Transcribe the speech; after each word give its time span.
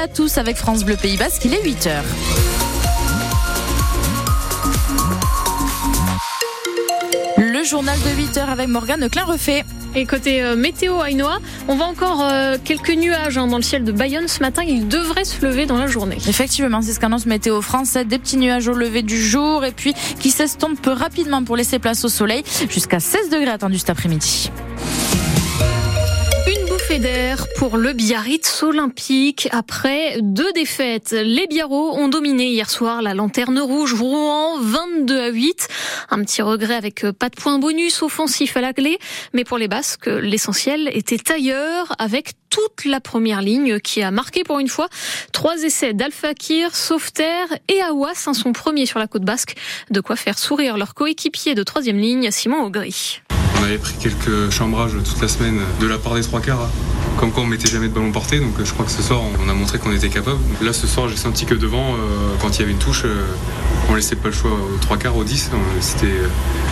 à 0.00 0.08
tous 0.08 0.38
avec 0.38 0.56
France 0.56 0.82
Bleu 0.84 0.96
Pays 0.96 1.18
Basque, 1.18 1.44
il 1.44 1.52
est 1.52 1.62
8h. 1.62 1.90
Le 7.36 7.64
journal 7.64 7.98
de 7.98 8.22
8h 8.22 8.48
avec 8.48 8.68
Morgane 8.68 9.10
Klein-Refait. 9.10 9.62
Et 9.94 10.06
côté 10.06 10.42
euh, 10.42 10.56
météo 10.56 11.02
Ainoa, 11.02 11.40
on 11.68 11.74
voit 11.74 11.86
encore 11.86 12.22
euh, 12.22 12.56
quelques 12.64 12.94
nuages 12.94 13.36
hein, 13.36 13.46
dans 13.48 13.56
le 13.58 13.62
ciel 13.62 13.84
de 13.84 13.92
Bayonne 13.92 14.26
ce 14.28 14.40
matin. 14.40 14.62
Il 14.66 14.88
devrait 14.88 15.24
se 15.24 15.44
lever 15.44 15.66
dans 15.66 15.76
la 15.76 15.86
journée. 15.86 16.16
Effectivement, 16.28 16.80
c'est 16.80 16.92
ce 16.92 17.00
qu'annonce 17.00 17.26
Météo 17.26 17.60
France. 17.60 17.92
Des 17.92 18.18
petits 18.18 18.38
nuages 18.38 18.68
au 18.68 18.72
lever 18.72 19.02
du 19.02 19.22
jour 19.22 19.66
et 19.66 19.72
puis 19.72 19.92
qui 20.18 20.30
s'estompent 20.30 20.86
rapidement 20.86 21.44
pour 21.44 21.56
laisser 21.56 21.78
place 21.78 22.04
au 22.06 22.08
soleil. 22.08 22.42
Jusqu'à 22.70 23.00
16 23.00 23.28
degrés 23.28 23.50
attendus 23.50 23.80
cet 23.80 23.90
après-midi 23.90 24.50
d'air 26.98 27.46
pour 27.56 27.76
le 27.76 27.92
Biarritz 27.92 28.64
olympique 28.64 29.48
après 29.52 30.18
deux 30.20 30.52
défaites. 30.52 31.12
Les 31.12 31.46
Biarros 31.46 31.96
ont 31.96 32.08
dominé 32.08 32.48
hier 32.48 32.68
soir 32.68 33.00
la 33.00 33.14
lanterne 33.14 33.60
rouge 33.60 33.94
Rouen 33.94 34.58
22 34.58 35.20
à 35.20 35.28
8. 35.28 35.68
Un 36.10 36.24
petit 36.24 36.42
regret 36.42 36.74
avec 36.74 37.06
pas 37.12 37.28
de 37.28 37.36
points 37.36 37.60
bonus 37.60 38.02
offensif 38.02 38.56
à 38.56 38.60
la 38.60 38.72
clé, 38.72 38.98
mais 39.32 39.44
pour 39.44 39.56
les 39.56 39.68
Basques, 39.68 40.06
l'essentiel 40.06 40.90
était 40.92 41.30
ailleurs 41.30 41.94
avec 41.98 42.32
toute 42.50 42.84
la 42.84 43.00
première 43.00 43.40
ligne 43.40 43.78
qui 43.78 44.02
a 44.02 44.10
marqué 44.10 44.42
pour 44.42 44.58
une 44.58 44.68
fois 44.68 44.88
trois 45.32 45.62
essais 45.62 45.94
d'Alfakir, 45.94 46.74
Sauveterre 46.74 47.46
et 47.68 47.80
Awas, 47.82 48.24
hein, 48.26 48.34
son 48.34 48.52
premier 48.52 48.86
sur 48.86 48.98
la 48.98 49.06
côte 49.06 49.24
basque. 49.24 49.54
De 49.90 50.00
quoi 50.00 50.16
faire 50.16 50.38
sourire 50.38 50.76
leur 50.76 50.94
coéquipier 50.94 51.54
de 51.54 51.62
troisième 51.62 51.98
ligne, 51.98 52.30
Simon 52.32 52.64
Augry. 52.64 53.20
On 53.60 53.64
avait 53.64 53.78
pris 53.78 53.94
quelques 54.00 54.50
chambrages 54.50 54.92
toute 54.92 55.20
la 55.20 55.28
semaine 55.28 55.58
de 55.80 55.86
la 55.86 55.98
part 55.98 56.14
des 56.14 56.22
trois 56.22 56.40
quarts. 56.40 56.70
Comme 57.18 57.30
quoi 57.30 57.42
on 57.42 57.46
mettait 57.46 57.68
jamais 57.68 57.88
de 57.88 57.92
ballon 57.92 58.10
porté, 58.12 58.40
donc 58.40 58.54
je 58.64 58.72
crois 58.72 58.86
que 58.86 58.90
ce 58.90 59.02
soir 59.02 59.20
on 59.44 59.48
a 59.48 59.52
montré 59.52 59.78
qu'on 59.78 59.92
était 59.92 60.08
capable. 60.08 60.38
Là 60.62 60.72
ce 60.72 60.86
soir 60.86 61.08
j'ai 61.08 61.16
senti 61.16 61.44
que 61.44 61.54
devant, 61.54 61.92
euh, 61.92 61.96
quand 62.40 62.56
il 62.56 62.60
y 62.60 62.62
avait 62.62 62.72
une 62.72 62.78
touche, 62.78 63.02
euh, 63.04 63.26
on 63.90 63.94
laissait 63.94 64.16
pas 64.16 64.28
le 64.28 64.34
choix 64.34 64.52
aux 64.52 64.78
trois 64.78 64.96
quarts, 64.96 65.16
aux 65.16 65.24
10. 65.24 65.50
C'était 65.80 66.06
euh, 66.06 66.28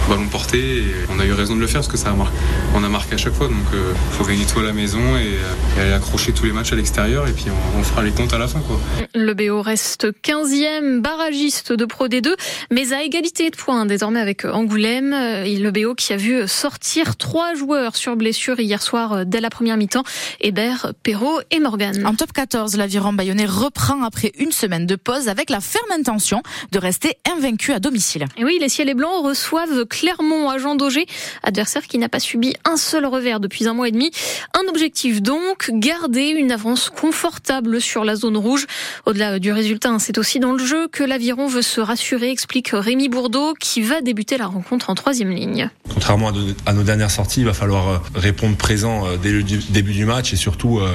ballon 0.09 0.27
porté 0.29 0.79
et 0.79 0.85
on 1.15 1.21
a 1.21 1.27
eu 1.27 1.33
raison 1.33 1.55
de 1.55 1.61
le 1.61 1.67
faire 1.67 1.81
parce 1.81 1.89
que 1.89 1.99
ça 1.99 2.11
a 2.11 2.15
marqué. 2.15 2.33
On 2.75 2.83
a 2.83 2.89
à 2.89 3.17
chaque 3.17 3.35
fois, 3.35 3.49
donc 3.49 3.57
il 3.73 4.17
faut 4.17 4.25
gagner 4.25 4.45
tout 4.45 4.61
à 4.61 4.63
la 4.63 4.73
maison 4.73 4.99
et, 5.17 5.81
aller 5.81 5.93
accrocher 5.93 6.33
tous 6.33 6.45
les 6.45 6.53
matchs 6.53 6.73
à 6.73 6.77
l'extérieur 6.77 7.29
et 7.29 7.33
puis 7.33 7.47
on, 7.77 7.83
fera 7.83 8.03
les 8.03 8.11
comptes 8.11 8.33
à 8.33 8.39
la 8.39 8.49
fin. 8.49 8.61
Quoi. 8.61 8.81
Le 9.15 9.35
BO 9.35 9.61
reste 9.63 10.09
15e 10.25 11.01
barragiste 11.01 11.73
de 11.73 11.85
Pro 11.85 12.09
D2, 12.09 12.35
mais 12.71 12.93
à 12.93 13.03
égalité 13.03 13.51
de 13.51 13.57
points 13.57 13.87
désormais 13.87 14.21
avec 14.21 14.45
Angoulême. 14.45 15.11
Le 15.11 15.71
BO 15.71 15.95
qui 15.95 16.13
a 16.13 16.17
vu 16.17 16.47
sortir 16.49 16.78
trois 17.19 17.55
joueurs 17.55 17.97
sur 17.97 18.17
blessure 18.17 18.59
hier 18.61 18.83
soir 18.83 19.27
dès 19.27 19.41
la 19.41 19.51
première 19.51 19.77
mi-temps. 19.77 20.05
Hébert, 20.41 20.93
Perrault 21.03 21.41
et 21.51 21.61
Morgan. 21.61 22.07
En 22.07 22.15
top 22.15 22.33
14, 22.33 22.77
l'aviron 22.77 23.13
bayonnais 23.13 23.47
reprend 23.47 24.03
après 24.03 24.33
une 24.39 24.53
semaine 24.53 24.87
de 24.87 24.97
pause 24.97 25.29
avec 25.29 25.51
la 25.51 25.61
ferme 25.61 25.91
intention 25.93 26.43
de 26.73 26.79
rester 26.79 27.17
invaincu 27.31 27.73
à 27.73 27.79
domicile. 27.79 28.27
Et 28.37 28.45
oui, 28.45 28.59
les 28.61 28.69
ciels 28.69 28.89
et 28.89 28.95
blancs 28.95 29.25
reçoivent 29.25 29.85
Clermont 29.87 30.49
à 30.49 30.59
Jean 30.59 30.75
Daugé, 30.75 31.07
adversaire 31.43 31.87
qui 31.87 31.99
n'a 31.99 32.09
pas 32.09 32.21
subi 32.21 32.55
un 32.65 32.77
seul 32.77 33.07
revers 33.07 33.41
depuis 33.41 33.69
un 33.69 33.75
mois 33.75 33.89
et 33.89 33.93
demi. 33.93 34.11
Un 34.55 34.69
objectif 34.69 35.23
donc, 35.23 35.71
garder 35.73 36.29
une 36.29 36.53
avance 36.53 36.91
confortable 36.91 37.81
sur 37.81 38.05
la 38.05 38.17
zone 38.17 38.37
rouge. 38.37 38.67
Au-delà 39.07 39.39
du 39.39 39.53
résultat, 39.53 39.91
hein, 39.91 39.99
c'est 39.99 40.19
aussi 40.19 40.41
dans 40.41 40.53
le 40.53 40.65
jeu 40.65 40.89
que 40.89 41.03
l'aviron 41.03 41.47
veut 41.47 41.63
se 41.63 41.81
rassurer, 41.81 42.31
explique 42.31 42.71
Rémi 42.73 43.09
Bourdeau, 43.09 43.55
qui 43.55 43.83
va 43.83 44.01
débuter 44.01 44.39
la 44.39 44.47
rencontre 44.47 44.91
en 44.91 44.95
troisième 44.95 45.31
ligne. 45.31 45.71
Contrairement 45.93 46.33
à 46.67 46.68
nos 46.73 46.83
dernières 46.83 47.11
sorties, 47.11 47.41
il 47.41 47.47
va 47.47 47.55
falloir 47.55 47.89
euh, 47.89 47.99
répondre 48.15 48.57
présent 48.57 49.07
euh, 49.07 49.17
dès 49.17 49.31
le 49.31 49.43
début 49.43 49.93
du 49.93 50.05
match 50.05 50.33
et 50.33 50.37
surtout 50.37 50.79
euh, 50.79 50.91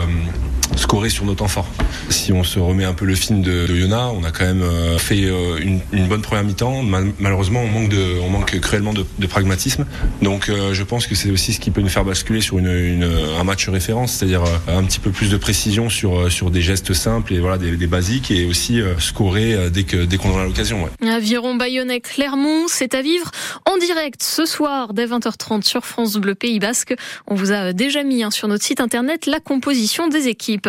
scorer 0.75 1.09
sur 1.09 1.25
nos 1.25 1.35
temps 1.35 1.47
forts. 1.47 1.67
Si 2.09 2.31
on 2.33 2.43
se 2.43 2.59
remet 2.59 2.85
un 2.85 2.93
peu 2.93 3.05
le 3.05 3.15
film 3.15 3.41
de, 3.41 3.67
de 3.67 3.75
Yona, 3.75 4.09
on 4.09 4.23
a 4.23 4.31
quand 4.31 4.45
même 4.45 4.61
euh, 4.61 4.97
fait 4.97 5.25
euh, 5.25 5.57
une, 5.59 5.79
une, 5.91 6.07
bonne 6.07 6.21
première 6.21 6.43
mi-temps. 6.43 6.83
malheureusement, 7.19 7.61
on 7.61 7.67
manque, 7.67 7.89
de, 7.89 8.19
on 8.21 8.29
manque 8.29 8.59
cruellement 8.59 8.93
de, 8.93 9.27
pragmatisme. 9.27 9.85
Donc 10.21 10.49
euh, 10.49 10.73
je 10.73 10.83
pense 10.83 11.07
que 11.07 11.15
c'est 11.15 11.31
aussi 11.31 11.53
ce 11.53 11.59
qui 11.59 11.71
peut 11.71 11.81
nous 11.81 11.89
faire 11.89 12.05
basculer 12.05 12.41
sur 12.41 12.59
une, 12.59 12.67
une 12.67 13.09
un 13.39 13.43
match 13.43 13.67
référence, 13.69 14.13
c'est-à-dire 14.13 14.43
un 14.67 14.83
petit 14.83 14.99
peu 14.99 15.11
plus 15.11 15.29
de 15.29 15.37
précision 15.37 15.89
sur, 15.89 16.31
sur 16.31 16.51
des 16.51 16.61
gestes 16.61 16.93
simples 16.93 17.33
et 17.33 17.39
voilà 17.39 17.57
des, 17.57 17.87
basiques 17.87 18.31
et 18.31 18.45
aussi 18.45 18.81
scorer 18.99 19.69
dès 19.71 19.83
que 19.83 20.05
dès 20.05 20.17
qu'on 20.17 20.37
a 20.37 20.43
l'occasion. 20.43 20.83
Ouais. 20.83 21.09
Aviron 21.09 21.55
Bayonnais 21.55 22.01
Clermont, 22.01 22.65
c'est 22.67 22.93
à 22.93 23.01
vivre 23.01 23.31
en 23.65 23.77
direct 23.77 24.21
ce 24.23 24.45
soir 24.45 24.93
dès 24.93 25.05
20h30 25.05 25.63
sur 25.63 25.85
France 25.85 26.13
Bleu 26.15 26.35
Pays 26.35 26.59
Basque. 26.59 26.93
On 27.27 27.35
vous 27.35 27.51
a 27.51 27.73
déjà 27.73 28.03
mis 28.03 28.23
hein, 28.23 28.31
sur 28.31 28.47
notre 28.47 28.63
site 28.63 28.81
internet 28.81 29.25
la 29.25 29.39
composition 29.39 30.07
des 30.07 30.27
équipes. 30.27 30.62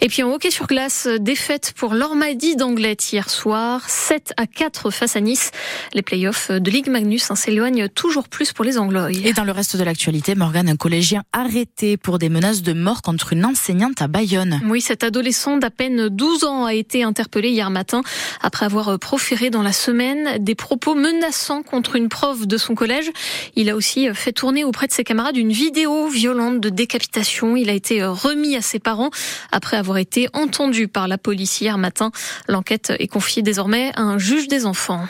Et 0.00 0.08
puis 0.08 0.22
en 0.22 0.32
hockey 0.32 0.50
sur 0.50 0.66
glace, 0.66 1.08
défaite 1.20 1.72
pour 1.76 1.94
l'Ormadi 1.94 2.56
d'Anglet 2.56 2.96
hier 3.12 3.28
soir, 3.30 3.88
7 3.88 4.32
à 4.36 4.46
4 4.46 4.90
face 4.90 5.16
à 5.16 5.20
Nice. 5.20 5.50
Les 5.94 6.02
playoffs 6.02 6.50
de 6.50 6.70
Ligue 6.70 6.88
Magnus 6.88 7.30
hein, 7.30 7.36
s'éloignent 7.36 7.88
toujours 7.88 8.28
plus 8.28 8.52
pour 8.52 8.64
les 8.64 8.78
Anglois. 8.78 9.10
Et 9.12 9.32
dans 9.32 9.44
le 9.44 9.52
reste 9.52 9.76
de 9.76 9.84
l'actualité, 9.84 10.34
Morgan, 10.34 10.68
un 10.68 10.76
collégien 10.76 11.22
arrêté 11.32 11.96
pour 11.96 12.18
des 12.18 12.28
menaces 12.28 12.62
de 12.62 12.72
mort 12.72 13.02
contre 13.02 13.32
une 13.32 13.44
enseignante 13.44 14.02
à 14.02 14.08
Bayonne. 14.08 14.60
Oui, 14.66 14.80
cet 14.80 15.04
adolescent 15.04 15.56
d'à 15.56 15.70
peine 15.70 16.08
12 16.08 16.44
ans 16.44 16.64
a 16.64 16.74
été 16.74 17.02
interpellé 17.02 17.50
hier 17.50 17.70
matin 17.70 18.02
après 18.40 18.66
avoir 18.66 18.98
proféré 18.98 19.50
dans 19.50 19.62
la 19.62 19.72
semaine 19.72 20.42
des 20.42 20.54
propos 20.54 20.94
menaçants 20.94 21.62
contre 21.62 21.96
une 21.96 22.08
prof 22.08 22.46
de 22.46 22.56
son 22.56 22.74
collège. 22.74 23.10
Il 23.56 23.70
a 23.70 23.76
aussi 23.76 24.08
fait 24.14 24.32
tourner 24.32 24.64
auprès 24.64 24.86
de 24.86 24.92
ses 24.92 25.04
camarades 25.04 25.36
une 25.36 25.52
vidéo 25.52 26.08
violente 26.08 26.60
de 26.60 26.68
décapitation. 26.68 27.56
Il 27.56 27.70
a 27.70 27.72
été 27.72 28.04
remis 28.04 28.56
à 28.56 28.62
ses 28.62 28.78
parents 28.78 29.10
après 29.52 29.76
avoir 29.76 29.98
été 29.98 30.28
entendu 30.32 30.88
par 30.88 31.08
la 31.08 31.18
police 31.18 31.60
hier 31.60 31.78
matin. 31.78 32.10
L'enquête 32.48 32.92
est 32.98 33.08
confiée 33.08 33.42
désormais 33.42 33.92
à 33.96 34.02
un 34.02 34.18
juge 34.18 34.48
des 34.48 34.66
enfants. 34.66 35.06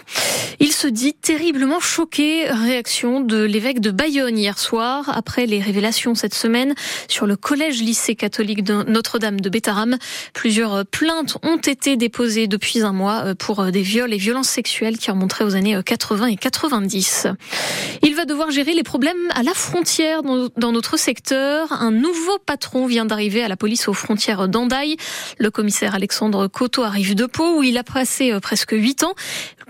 Il 0.58 0.72
se 0.72 0.86
dit 0.86 1.14
terriblement 1.14 1.80
choqué. 1.80 2.50
Réaction 2.50 3.20
de 3.20 3.42
l'évêque 3.42 3.80
de 3.80 3.90
Bayonne 3.90 4.38
hier 4.38 4.58
soir 4.58 5.10
après 5.14 5.46
les 5.46 5.60
révélations 5.60 6.14
cette 6.14 6.34
semaine 6.34 6.74
sur 7.08 7.26
le 7.26 7.36
collège 7.36 7.80
lycée 7.80 8.14
catholique 8.14 8.62
de 8.62 8.84
Notre-Dame 8.84 9.40
de 9.40 9.48
Bétaram. 9.48 9.96
Plusieurs 10.34 10.84
plaintes 10.86 11.38
ont 11.42 11.56
été 11.56 11.96
déposées 11.96 12.46
depuis 12.46 12.82
un 12.82 12.92
mois 12.92 13.34
pour 13.38 13.64
des 13.66 13.82
viols 13.82 14.12
et 14.12 14.18
violences 14.18 14.48
sexuelles 14.48 14.98
qui 14.98 15.10
remonteraient 15.10 15.44
aux 15.44 15.56
années 15.56 15.78
80 15.82 16.26
et 16.26 16.36
90. 16.36 17.26
Il 18.02 18.14
va 18.14 18.24
devoir 18.24 18.50
gérer 18.50 18.74
les 18.74 18.82
problèmes 18.82 19.30
à 19.34 19.42
la 19.42 19.54
frontière 19.54 20.22
dans 20.22 20.72
notre 20.72 20.98
secteur. 20.98 21.72
Un 21.72 21.90
nouveau 21.90 22.38
patron 22.44 22.86
vient 22.86 23.04
d'arriver 23.04 23.42
à 23.42 23.48
la 23.48 23.56
police 23.56 23.88
aux 23.88 23.94
frontières 23.94 24.09
d'Andaï. 24.48 24.96
Le 25.38 25.50
commissaire 25.50 25.94
Alexandre 25.94 26.48
Coteau 26.48 26.82
arrive 26.82 27.14
de 27.14 27.26
Pau 27.26 27.58
où 27.58 27.62
il 27.62 27.78
a 27.78 27.84
passé 27.84 28.32
euh, 28.32 28.40
presque 28.40 28.72
huit 28.72 29.04
ans 29.04 29.14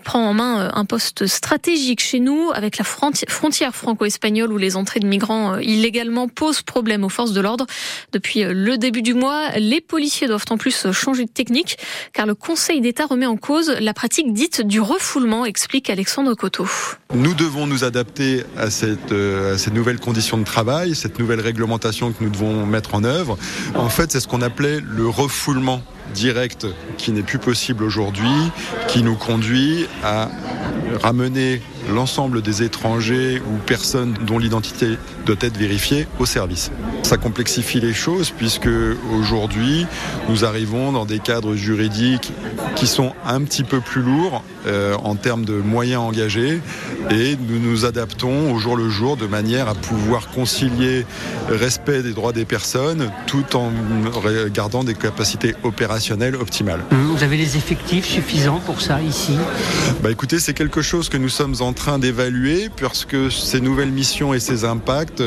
prend 0.02 0.26
en 0.26 0.32
main 0.32 0.60
euh, 0.60 0.70
un 0.72 0.86
poste 0.86 1.26
stratégique 1.26 2.00
chez 2.00 2.20
nous 2.20 2.50
avec 2.54 2.78
la 2.78 2.84
frontière 2.84 3.74
franco-espagnole 3.74 4.50
où 4.50 4.56
les 4.56 4.76
entrées 4.76 5.00
de 5.00 5.06
migrants 5.06 5.54
euh, 5.54 5.62
illégalement 5.62 6.26
posent 6.26 6.62
problème 6.62 7.04
aux 7.04 7.10
forces 7.10 7.32
de 7.32 7.40
l'ordre. 7.40 7.66
Depuis 8.12 8.44
le 8.44 8.78
début 8.78 9.02
du 9.02 9.12
mois, 9.12 9.50
les 9.58 9.82
policiers 9.82 10.26
doivent 10.26 10.46
en 10.48 10.56
plus 10.56 10.90
changer 10.92 11.26
de 11.26 11.30
technique 11.30 11.76
car 12.14 12.24
le 12.24 12.34
Conseil 12.34 12.80
d'État 12.80 13.04
remet 13.04 13.26
en 13.26 13.36
cause 13.36 13.70
la 13.78 13.92
pratique 13.92 14.32
dite 14.32 14.62
du 14.62 14.80
refoulement, 14.80 15.44
explique 15.44 15.90
Alexandre 15.90 16.34
Coteau. 16.34 16.66
Nous 17.14 17.34
devons 17.34 17.66
nous 17.66 17.84
adapter 17.84 18.44
à, 18.56 18.70
cette, 18.70 19.12
à 19.12 19.58
ces 19.58 19.70
nouvelles 19.70 20.00
conditions 20.00 20.38
de 20.38 20.44
travail, 20.44 20.94
cette 20.94 21.18
nouvelle 21.18 21.40
réglementation 21.40 22.12
que 22.12 22.24
nous 22.24 22.30
devons 22.30 22.64
mettre 22.64 22.94
en 22.94 23.04
œuvre. 23.04 23.36
En 23.74 23.90
fait, 23.90 24.10
c'est 24.10 24.20
ce 24.20 24.28
qu'on 24.30 24.42
appelait 24.42 24.78
le 24.80 25.08
refoulement 25.08 25.82
direct 26.14 26.66
qui 26.98 27.10
n'est 27.10 27.22
plus 27.22 27.40
possible 27.40 27.82
aujourd'hui, 27.82 28.28
qui 28.86 29.02
nous 29.02 29.16
conduit 29.16 29.88
à 30.04 30.28
ramener 31.02 31.60
l'ensemble 31.90 32.42
des 32.42 32.62
étrangers 32.62 33.40
ou 33.40 33.56
personnes 33.66 34.14
dont 34.26 34.38
l'identité 34.38 34.96
doit 35.26 35.36
être 35.40 35.56
vérifiée 35.56 36.06
au 36.18 36.26
service. 36.26 36.70
Ça 37.02 37.16
complexifie 37.16 37.80
les 37.80 37.94
choses 37.94 38.30
puisque 38.30 38.68
aujourd'hui 39.12 39.86
nous 40.28 40.44
arrivons 40.44 40.92
dans 40.92 41.04
des 41.04 41.18
cadres 41.18 41.54
juridiques 41.54 42.32
qui 42.76 42.86
sont 42.86 43.12
un 43.26 43.42
petit 43.42 43.64
peu 43.64 43.80
plus 43.80 44.02
lourds 44.02 44.42
euh, 44.66 44.94
en 45.02 45.14
termes 45.14 45.44
de 45.44 45.54
moyens 45.54 46.02
engagés 46.02 46.60
et 47.10 47.36
nous 47.48 47.58
nous 47.58 47.84
adaptons 47.84 48.52
au 48.52 48.58
jour 48.58 48.76
le 48.76 48.90
jour 48.90 49.16
de 49.16 49.26
manière 49.26 49.68
à 49.68 49.74
pouvoir 49.74 50.28
concilier 50.28 51.06
respect 51.48 52.02
des 52.02 52.12
droits 52.12 52.32
des 52.32 52.44
personnes 52.44 53.10
tout 53.26 53.56
en 53.56 53.70
gardant 54.52 54.84
des 54.84 54.94
capacités 54.94 55.54
opérationnelles 55.62 56.36
optimales. 56.36 56.80
Vous 56.90 57.24
avez 57.24 57.36
les 57.36 57.56
effectifs 57.56 58.06
suffisants 58.06 58.60
pour 58.64 58.80
ça 58.80 59.00
ici? 59.00 59.32
Bah 60.02 60.10
écoutez, 60.10 60.38
c'est 60.38 60.54
quelque 60.54 60.82
chose 60.82 61.08
que 61.08 61.16
nous 61.16 61.28
sommes 61.28 61.56
en 61.60 61.72
train 61.72 61.79
d'évaluer 61.88 62.68
parce 62.78 63.06
que 63.06 63.30
ces 63.30 63.60
nouvelles 63.60 63.90
missions 63.90 64.34
et 64.34 64.38
ces 64.38 64.64
impacts 64.66 65.22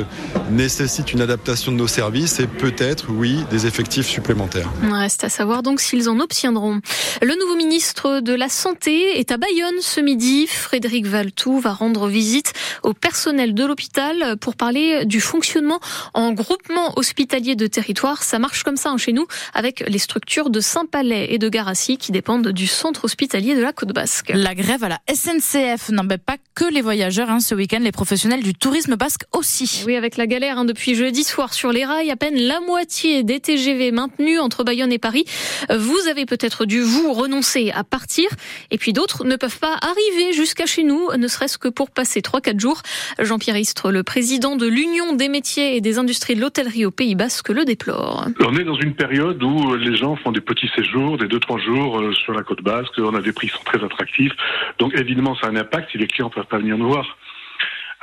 nécessitent 0.52 1.12
une 1.12 1.22
adaptation 1.22 1.72
de 1.72 1.78
nos 1.78 1.88
services 1.88 2.40
et 2.40 2.46
peut-être, 2.46 3.08
oui, 3.10 3.44
des 3.50 3.66
effectifs 3.66 4.06
supplémentaires. 4.06 4.70
Reste 4.84 5.24
à 5.24 5.30
savoir 5.30 5.64
donc 5.64 5.82
s'ils 5.82 6.10
en 6.10 6.20
obtiendront. 6.20 6.80
Le 7.22 7.40
nouveau 7.40 7.56
ministre 7.56 8.20
de 8.20 8.34
la 8.34 8.50
Santé 8.50 9.20
est 9.20 9.32
à 9.32 9.38
Bayonne 9.38 9.82
ce 9.82 10.00
midi. 10.00 10.46
Frédéric 10.46 11.08
Valtou 11.08 11.60
va 11.60 11.74
rendre 11.74 12.08
visite 12.08 12.54
au 12.84 12.94
personnel 12.94 13.56
de 13.56 13.66
l'hôpital 13.66 14.38
pour 14.38 14.56
parler 14.56 15.06
du 15.06 15.22
fonctionnement 15.22 15.80
en 16.14 16.34
groupement 16.34 16.94
hospitalier 16.98 17.56
de 17.56 17.66
territoire. 17.66 18.22
Ça 18.22 18.38
marche 18.38 18.62
comme 18.64 18.78
ça 18.78 18.92
hein, 18.92 18.98
chez 18.98 19.12
nous 19.12 19.26
avec 19.56 19.84
les 19.88 20.00
structures 20.00 20.52
de 20.52 20.60
Saint-Palais 20.60 21.34
et 21.34 21.40
de 21.40 21.50
Garassi 21.50 21.98
qui 21.98 22.12
dépendent 22.12 22.50
du 22.50 22.68
centre 22.68 23.06
hospitalier 23.06 23.56
de 23.56 23.62
la 23.62 23.74
Côte 23.74 23.94
Basque. 23.94 24.32
La 24.34 24.54
grève 24.54 24.84
à 24.84 24.90
la 24.90 25.00
SNCF 25.12 25.90
n'embête 25.90 26.24
pas 26.24 26.38
que 26.56 26.72
les 26.72 26.82
voyageurs. 26.82 27.30
Hein. 27.30 27.40
Ce 27.40 27.56
week-end, 27.56 27.80
les 27.80 27.92
professionnels 27.92 28.44
du 28.44 28.54
tourisme 28.54 28.96
basque 28.96 29.24
aussi. 29.32 29.84
Oui, 29.86 29.96
avec 29.96 30.18
la 30.18 30.28
galère 30.28 30.60
hein, 30.60 30.66
depuis 30.66 30.96
jeudi 30.96 31.24
soir 31.24 31.54
sur 31.54 31.72
les 31.72 31.86
rails, 31.86 32.12
à 32.12 32.16
peine 32.16 32.36
la 32.36 32.60
moitié 32.60 33.24
des 33.24 33.40
TGV 33.40 33.92
maintenus 33.92 34.40
entre 34.40 34.64
Bayonne 34.64 34.92
et 34.92 35.00
Paris. 35.00 35.26
Vous 35.70 36.08
avez 36.10 36.26
peut-être 36.26 36.66
dû 36.66 36.82
vous 36.82 37.14
renoncer 37.14 37.72
à 37.72 37.84
partir, 37.84 38.30
et 38.72 38.78
puis 38.78 38.94
d'autres 38.94 39.26
ne 39.26 39.36
peuvent 39.36 39.60
pas 39.60 39.78
arriver 39.82 40.34
jusqu'à 40.34 40.66
chez 40.66 40.84
nous, 40.84 41.10
ne 41.18 41.28
serait-ce 41.28 41.58
que 41.58 41.68
pour 41.68 41.90
passer 41.90 42.22
3-4 42.22 42.60
jours. 42.60 42.82
Jean-Pierre 43.20 43.58
Istre, 43.58 43.92
le 43.92 44.04
président 44.04 44.56
de 44.56 44.68
l'Union 44.68 45.16
des 45.16 45.30
métiers 45.30 45.76
et 45.76 45.82
des 45.82 45.98
industries 45.98 46.36
de 46.36 46.42
l'hôtellerie 46.42 46.86
au 46.86 46.92
Pays 46.92 47.16
Basque, 47.16 47.50
le 47.50 47.66
déplore. 47.66 48.28
On 48.40 48.56
est 48.56 48.64
dans 48.64 48.80
une 48.80 48.94
période 48.94 49.42
où 49.42 49.76
les 49.76 49.96
gens 49.98 50.16
font 50.18 50.32
des 50.32 50.42
petits 50.42 50.70
séjours, 50.76 51.18
des 51.18 51.26
2-3 51.26 51.64
jours 51.64 52.00
euh, 52.00 52.14
sur 52.14 52.34
la 52.34 52.44
côte 52.44 52.62
basque. 52.62 52.94
On 52.98 53.16
a 53.16 53.22
des 53.22 53.32
prix 53.32 53.48
qui 53.48 53.54
sont 53.54 53.64
très 53.64 53.84
attractifs. 53.84 54.34
Donc 54.80 54.94
évidemment, 54.96 55.36
ça 55.36 55.48
a 55.48 55.50
un 55.50 55.56
impact 55.56 55.92
si 55.92 55.98
les 55.98 56.08
clients 56.08 56.23
ne 56.26 56.34
peuvent 56.34 56.46
pas 56.46 56.60
venir 56.60 56.78
nous 56.78 56.88
voir. 56.88 57.18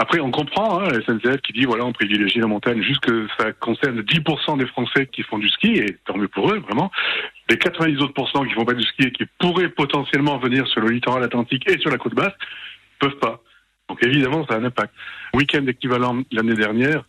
Après, 0.03 0.19
on 0.19 0.31
comprend 0.31 0.81
hein, 0.81 0.89
la 0.89 1.03
SNCF 1.03 1.43
qui 1.43 1.53
dit 1.53 1.67
voilà, 1.67 1.85
on 1.85 1.93
privilégie 1.93 2.39
la 2.39 2.47
montagne, 2.47 2.83
juste 2.83 3.01
que 3.01 3.27
ça 3.39 3.53
concerne 3.53 4.01
10% 4.01 4.57
des 4.57 4.67
Français 4.67 5.07
qui 5.07 5.23
font 5.23 5.39
du 5.39 5.51
ski, 5.51 5.75
et 5.75 5.99
tant 6.07 6.17
mieux 6.17 6.29
pour 6.29 6.51
eux, 6.51 6.59
vraiment. 6.59 6.91
Les 7.51 7.59
90 7.59 8.01
autres 8.01 8.15
qui 8.47 8.55
font 8.55 8.65
pas 8.65 8.73
du 8.73 8.83
ski 8.83 9.09
et 9.09 9.13
qui 9.13 9.27
pourraient 9.39 9.69
potentiellement 9.69 10.39
venir 10.39 10.67
sur 10.69 10.81
le 10.81 10.89
littoral 10.89 11.23
atlantique 11.23 11.71
et 11.71 11.79
sur 11.79 11.91
la 11.91 11.99
côte 11.99 12.15
basse, 12.15 12.33
peuvent 12.99 13.19
pas. 13.19 13.43
Donc 13.91 14.03
évidemment, 14.03 14.47
ça 14.49 14.55
a 14.55 14.59
un 14.59 14.65
impact. 14.65 14.95
Week-end 15.35 15.67
équivalent 15.67 16.23
l'année 16.33 16.55
dernière, 16.55 17.05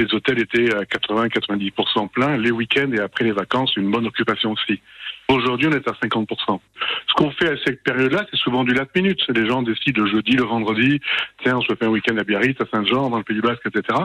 les 0.00 0.12
hôtels 0.12 0.40
étaient 0.40 0.74
à 0.74 0.82
80-90% 0.82 2.08
pleins, 2.08 2.36
les 2.38 2.50
week-ends 2.50 2.90
et 2.92 3.00
après 3.00 3.24
les 3.24 3.32
vacances, 3.32 3.76
une 3.76 3.90
bonne 3.90 4.06
occupation 4.06 4.50
aussi. 4.50 4.80
Aujourd'hui, 5.28 5.68
on 5.68 5.72
est 5.72 5.88
à 5.88 5.92
50%. 5.92 6.60
Ce 7.08 7.14
qu'on 7.14 7.30
fait 7.30 7.50
à 7.50 7.56
cette 7.64 7.82
période-là, 7.82 8.26
c'est 8.30 8.36
souvent 8.36 8.64
du 8.64 8.74
last 8.74 8.90
minute. 8.94 9.20
Les 9.28 9.46
gens 9.46 9.62
décident 9.62 10.02
le 10.02 10.10
jeudi, 10.10 10.32
le 10.32 10.44
vendredi, 10.44 11.00
tiens, 11.42 11.58
on 11.58 11.60
se 11.62 11.74
fait 11.74 11.84
un 11.84 11.88
week-end 11.88 12.16
à 12.18 12.24
Biarritz, 12.24 12.60
à 12.60 12.64
Saint-Jean, 12.74 13.08
dans 13.08 13.18
le 13.18 13.22
Pays 13.22 13.40
Basque, 13.40 13.62
etc. 13.66 13.98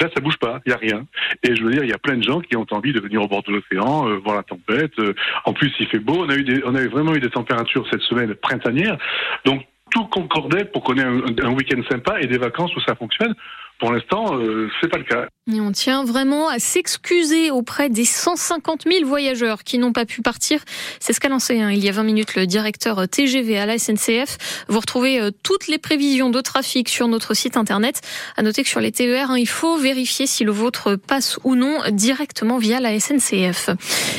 Là, 0.00 0.08
ça 0.14 0.20
bouge 0.20 0.36
pas, 0.36 0.60
il 0.66 0.70
y 0.70 0.72
a 0.72 0.76
rien. 0.76 1.06
Et 1.42 1.54
je 1.54 1.62
veux 1.62 1.70
dire, 1.70 1.84
il 1.84 1.90
y 1.90 1.94
a 1.94 1.98
plein 1.98 2.16
de 2.16 2.22
gens 2.22 2.40
qui 2.40 2.56
ont 2.56 2.66
envie 2.70 2.92
de 2.92 3.00
venir 3.00 3.22
au 3.22 3.28
bord 3.28 3.42
de 3.42 3.52
l'océan, 3.52 4.08
euh, 4.08 4.16
voir 4.16 4.36
la 4.36 4.42
tempête. 4.42 4.92
Euh, 4.98 5.14
en 5.44 5.52
plus, 5.52 5.72
il 5.78 5.86
fait 5.86 5.98
beau. 5.98 6.24
On 6.24 6.28
a 6.28 6.34
eu 6.34 6.44
des, 6.44 6.62
on 6.64 6.74
avait 6.74 6.88
vraiment 6.88 7.14
eu 7.14 7.20
des 7.20 7.30
températures 7.30 7.86
cette 7.90 8.02
semaine 8.02 8.34
printanières. 8.34 8.98
Donc, 9.44 9.64
tout 9.90 10.06
concordait 10.06 10.64
pour 10.64 10.82
qu'on 10.82 10.96
ait 10.96 11.04
un 11.04 11.52
week-end 11.52 11.80
sympa 11.88 12.20
et 12.20 12.26
des 12.26 12.38
vacances 12.38 12.74
où 12.74 12.80
ça 12.80 12.94
fonctionne. 12.96 13.34
Pour 13.80 13.92
l'instant, 13.92 14.38
euh, 14.38 14.68
c'est 14.80 14.88
pas 14.88 14.98
le 14.98 15.04
cas. 15.04 15.26
On 15.52 15.72
tient 15.72 16.04
vraiment 16.04 16.48
à 16.48 16.58
s'excuser 16.58 17.50
auprès 17.50 17.90
des 17.90 18.04
150 18.04 18.84
000 18.90 19.04
voyageurs 19.04 19.64
qui 19.64 19.78
n'ont 19.78 19.92
pas 19.92 20.06
pu 20.06 20.22
partir. 20.22 20.60
C'est 21.00 21.12
ce 21.12 21.20
qu'a 21.20 21.28
lancé 21.28 21.60
hein, 21.60 21.70
il 21.70 21.84
y 21.84 21.88
a 21.88 21.92
20 21.92 22.04
minutes 22.04 22.34
le 22.36 22.46
directeur 22.46 23.06
TGV 23.08 23.58
à 23.58 23.66
la 23.66 23.76
SNCF. 23.76 24.64
Vous 24.68 24.78
retrouvez 24.78 25.20
euh, 25.20 25.30
toutes 25.42 25.66
les 25.66 25.78
prévisions 25.78 26.30
de 26.30 26.40
trafic 26.40 26.88
sur 26.88 27.08
notre 27.08 27.34
site 27.34 27.56
internet. 27.56 28.00
À 28.36 28.42
noter 28.42 28.62
que 28.62 28.68
sur 28.68 28.80
les 28.80 28.92
TER, 28.92 29.32
hein, 29.32 29.38
il 29.38 29.48
faut 29.48 29.76
vérifier 29.76 30.26
si 30.26 30.44
le 30.44 30.52
vôtre 30.52 30.94
passe 30.94 31.38
ou 31.42 31.56
non 31.56 31.80
directement 31.90 32.58
via 32.58 32.78
la 32.78 32.98
SNCF. 32.98 33.70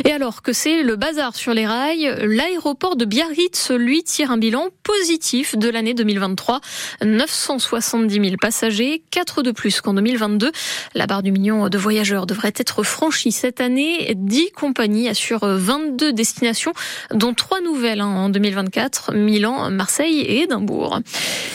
Et 0.04 0.12
alors 0.12 0.42
que 0.42 0.52
c'est 0.52 0.84
le 0.84 0.96
bazar 0.98 1.34
sur 1.34 1.54
les 1.54 1.66
rails, 1.66 2.14
l'aéroport 2.24 2.98
de 2.98 3.06
Biarritz, 3.06 3.72
lui, 3.72 4.04
tire 4.04 4.32
un 4.32 4.38
bilan 4.38 4.68
positif 4.84 5.58
de 5.58 5.70
l'année 5.70 5.94
2023. 5.94 6.60
970 7.04 8.14
000 8.14 8.36
passagers, 8.40 9.02
4 9.12 9.45
de 9.46 9.52
plus 9.52 9.82
qu'en 9.82 9.94
2022. 9.94 10.52
La 10.94 11.06
du 11.22 11.32
million 11.32 11.70
de 11.70 11.78
voyageurs 11.78 12.26
devrait 12.26 12.54
être 12.58 12.84
franchi 12.84 13.32
cette 13.32 13.62
année. 13.62 14.14
10 14.16 14.52
compagnies 14.52 15.08
assurent 15.08 15.46
22 15.46 16.12
destinations, 16.12 16.74
dont 17.12 17.34
trois 17.34 17.62
nouvelles 17.62 18.02
hein, 18.02 18.08
en 18.08 18.30
2024, 18.30 19.14
Milan, 19.14 19.72
Marseille 19.72 20.20
et 20.20 20.42
Édimbourg. 20.42 21.00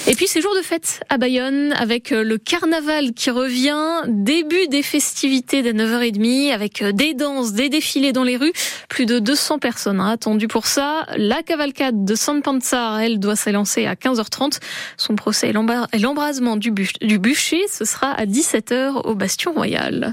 Et 0.07 0.15
puis 0.15 0.27
c'est 0.29 0.41
jour 0.41 0.55
de 0.57 0.63
fête 0.63 1.01
à 1.11 1.19
Bayonne 1.19 1.75
avec 1.77 2.11
le 2.11 2.39
carnaval 2.39 3.13
qui 3.13 3.31
revient, 3.31 4.03
début 4.09 4.69
des 4.69 4.83
festivités 4.83 5.63
dès 5.63 5.73
9h30 5.73 6.53
avec 6.53 6.83
des 6.83 7.15
danses, 7.15 7.53
des 7.53 7.69
défilés 7.69 8.13
dans 8.13 8.25
les 8.25 8.37
rues, 8.37 8.53
plus 8.89 9.07
de 9.07 9.19
200 9.19 9.59
personnes 9.59 10.01
hein, 10.01 10.11
attendues 10.11 10.49
pour 10.49 10.67
ça. 10.67 11.07
La 11.17 11.43
cavalcade 11.43 12.05
de 12.05 12.15
San 12.15 12.43
Panzar, 12.43 13.01
elle, 13.01 13.19
doit 13.19 13.37
s'élancer 13.37 13.87
à 13.87 13.95
15h30. 13.95 14.61
Son 14.97 15.17
procès 15.17 15.51
et 15.51 15.99
l'embrasement 15.99 16.57
du 16.57 16.71
bûcher, 16.71 17.63
ce 17.81 17.87
sera 17.87 18.11
à 18.11 18.27
17h 18.27 19.07
au 19.07 19.15
Bastion 19.15 19.55
Royal. 19.55 20.13